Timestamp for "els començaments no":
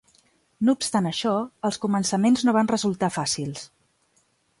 1.69-2.55